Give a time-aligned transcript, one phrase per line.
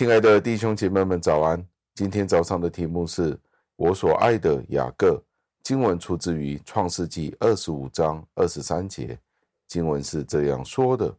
[0.00, 1.62] 亲爱的弟兄姐妹们，早安！
[1.94, 3.38] 今天早上的题目是
[3.76, 5.22] 我所爱的雅各。
[5.62, 9.18] 经文出自于创世纪二十五章二十三节。
[9.68, 11.14] 经文是这样说的：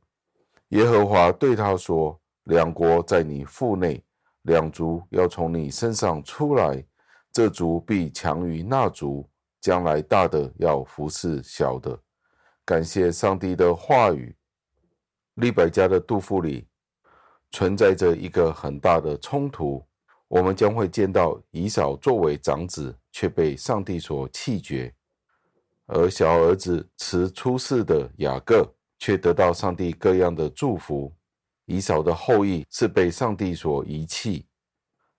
[0.70, 4.04] 耶和华对他说，两国在你腹内，
[4.42, 6.84] 两族要从你身上出来，
[7.32, 9.30] 这族必强于那族，
[9.60, 11.96] 将来大的要服侍小的。
[12.66, 14.36] 感谢上帝的话语。
[15.36, 16.68] 利百家的肚腹里
[17.52, 19.84] 存在着一个很大的冲突，
[20.28, 24.94] 我们将会见到以扫作为长子，却被上帝所弃绝。
[25.88, 28.66] 而小儿子迟出世的雅各
[28.98, 31.14] 却得到上帝各样的祝福。
[31.66, 34.46] 以扫的后裔是被上帝所遗弃，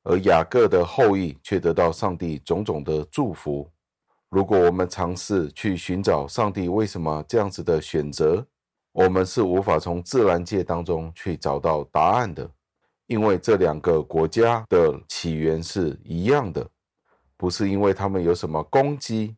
[0.03, 3.71] 而雅各的后裔却得到上帝种种的祝福。
[4.29, 8.47] 如果我们尝试去寻找上帝为什么这样子的选择，
[8.93, 12.49] 我们是无法从自然界当中去找到答案的，
[13.07, 16.67] 因为这两个国家的起源是一样的，
[17.37, 19.35] 不是因为他们有什么功绩。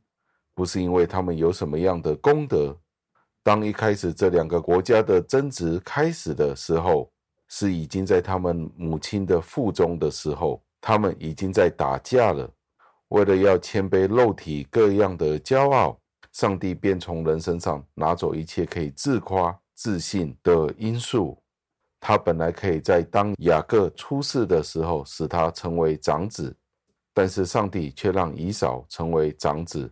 [0.57, 2.79] 不是因为他们有什么样的功德。
[3.43, 7.11] 当一开始这两个国家的争执开始的时候，
[7.49, 12.49] 是已经在他们母亲的腹中的时候，他们已经在打架了。
[13.09, 15.99] 为了要谦卑肉体各样的骄傲，
[16.35, 21.41] 上帝便从人身上拿走一切可以自夸自信的因素。
[22.01, 26.55] 他本来可以在当雅各出世的时候使他成为长子，
[27.15, 29.91] 但是上帝却让以扫成为长子。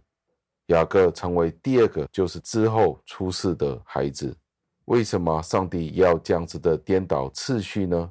[0.66, 4.36] 雅各成为第二个，就是之后出世的孩子。
[4.86, 8.10] 为什么上帝要这样子的颠倒次序呢？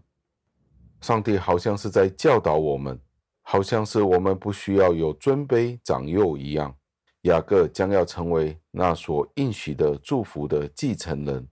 [1.02, 2.98] 上帝好像是在教导我们，
[3.42, 6.74] 好像是我们不需要有尊卑长幼一样。
[7.24, 11.48] 雅各将要成为那所应许的祝福的继承人。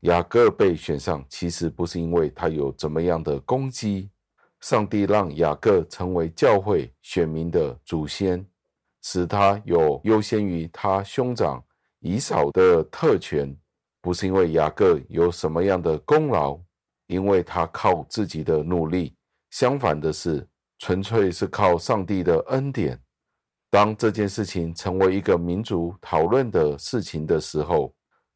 [0.00, 4.10] 雅各被选上，其实不是因为他有怎么样的功绩。
[4.60, 8.44] 上帝让雅各成为教会选民的祖先。
[9.02, 11.62] 使他有优先于他兄长
[12.00, 13.54] 以扫的特权，
[14.00, 16.58] 不是因为雅各有什么样的功劳，
[17.08, 19.14] 因为他靠自己的努力。
[19.50, 20.48] 相反的是，
[20.78, 22.98] 纯粹是靠上帝的恩典。
[23.74, 27.92] 当这件事情成为一个民族讨论的事情的时候，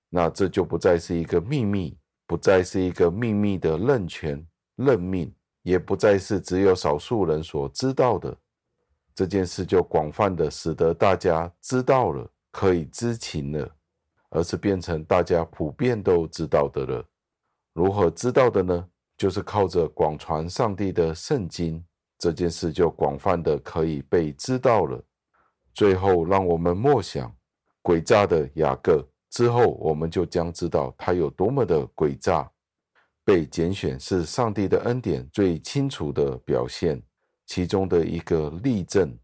[0.09, 4.44] 那这就不再是一个秘密，不再是一个秘密的任权
[4.75, 5.32] 任命，
[5.62, 8.37] 也不再是只有少数人所知道的。
[9.15, 13.70] 这件事就广泛的使得大家知道了，可以知情了，
[14.31, 17.05] 而是变成大家普遍都知道的了。
[17.75, 18.88] 如何知道的呢？
[19.16, 21.84] 就是靠着广传上帝的圣经，
[22.19, 25.00] 这件事就广泛的可以被知道了。
[25.78, 27.33] 最后，让我们默想
[27.84, 32.50] 诡诈的雅各之后，我们就将知道他有多么的诡诈。
[33.25, 37.00] 被拣选是上帝的恩典最清楚的表现。
[37.47, 39.17] 其中的一个例证，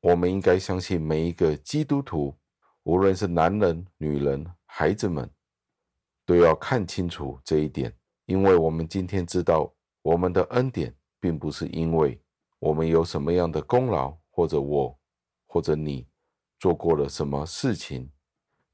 [0.00, 2.36] 我们应该相信每一个基督徒，
[2.82, 5.30] 无论是男人、女人、孩子们，
[6.26, 7.94] 都要看清楚这一点。
[8.26, 12.20] 因为我们今天知道，我们的恩典并不是因为
[12.58, 14.98] 我们有什么样的功劳，或者我，
[15.52, 16.06] 或者你
[16.58, 18.10] 做过了什么事情。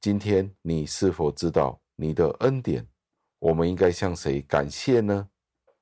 [0.01, 2.87] 今天你是否知道你的恩典？
[3.41, 5.29] 我们应该向谁感谢呢？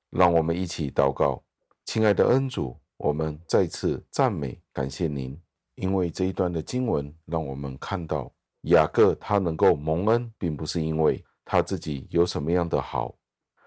[0.08, 1.44] 让我们一起祷告，
[1.84, 2.80] 亲爱的恩主。
[2.96, 5.38] 我们再次赞美感谢您，
[5.74, 13.14] 因为这一段的经文让我们看到雅各他能够蒙恩，并不是因为他自己有什么样的好，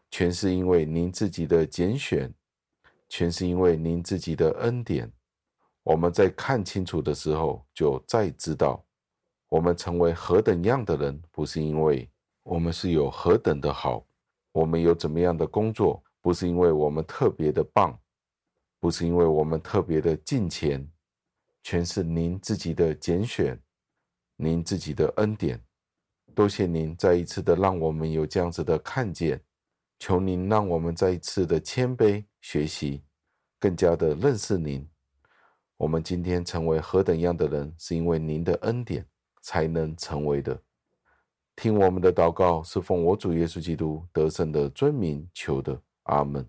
[0.10, 2.34] 全是因为您自己的拣选，
[3.08, 5.14] 全是因为您自己的恩典。
[5.84, 8.86] 我们在看清楚的时候，就再知道
[9.48, 12.10] 我们成为何等样的人，不是因为
[12.44, 14.06] 我们是有何等的好，
[14.52, 18.00] 我们有怎么样的工作，不是因为我们特别的棒。
[18.82, 20.90] 不是因为我们特别的敬虔，
[21.64, 23.62] 全是您自己的拣选，
[24.38, 25.62] 您自己的恩典。
[26.34, 29.44] 多谢您再一次的让我们有这样子的看见，
[30.00, 33.04] 求您让我们再一次的谦卑学习，
[33.60, 34.90] 更加的认识您。
[35.80, 39.06] 我们今天成为何等样的人，是因为您的恩典
[39.42, 40.62] 才能成为的。
[41.56, 46.46] 听我们的祷告，是奉我主耶稣基督得胜的尊名求的，阿门。